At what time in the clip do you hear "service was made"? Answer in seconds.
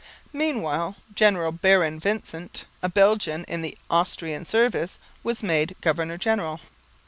4.45-5.75